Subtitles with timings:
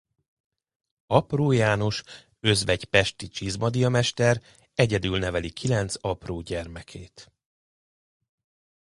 [1.07, 2.03] Apró János
[2.39, 4.41] özvegy pesti csizmadia mester
[4.73, 7.31] egyedül neveli kilenc apró gyermekét.